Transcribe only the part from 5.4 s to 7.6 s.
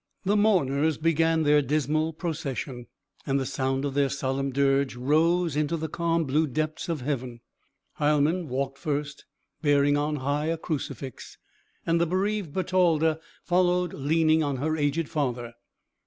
into the calm blue depths of heaven.